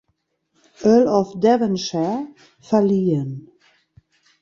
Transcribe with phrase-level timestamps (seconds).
[0.83, 2.25] Earl of Devonshire,
[2.59, 3.51] verliehen.